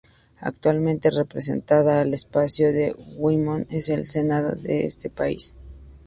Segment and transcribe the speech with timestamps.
[0.39, 5.53] Actualmente representada al estado de Wyoming en el Senado de ese país.